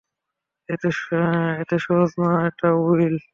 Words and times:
এতে 0.69 1.77
সহজ 1.85 2.11
না 2.21 2.29
এটা, 2.47 2.69
উইল। 2.81 3.15